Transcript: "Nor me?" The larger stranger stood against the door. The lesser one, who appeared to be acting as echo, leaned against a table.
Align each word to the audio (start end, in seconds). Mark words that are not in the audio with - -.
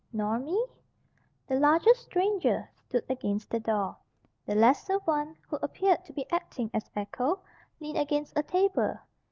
"Nor 0.11 0.39
me?" 0.39 0.65
The 1.45 1.59
larger 1.59 1.93
stranger 1.93 2.67
stood 2.73 3.03
against 3.07 3.51
the 3.51 3.59
door. 3.59 3.97
The 4.47 4.55
lesser 4.55 4.97
one, 5.05 5.35
who 5.47 5.57
appeared 5.57 6.03
to 6.05 6.13
be 6.13 6.25
acting 6.31 6.71
as 6.73 6.89
echo, 6.95 7.43
leaned 7.79 7.99
against 7.99 8.35
a 8.35 8.41
table. 8.41 8.97